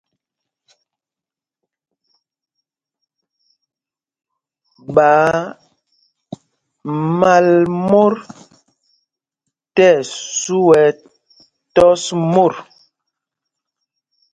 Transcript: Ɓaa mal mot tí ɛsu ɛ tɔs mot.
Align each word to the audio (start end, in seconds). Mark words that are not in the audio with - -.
Ɓaa 4.95 5.33
mal 7.19 7.47
mot 7.89 8.15
tí 9.75 9.85
ɛsu 9.99 10.59
ɛ 10.81 10.83
tɔs 11.75 12.03
mot. 12.33 12.55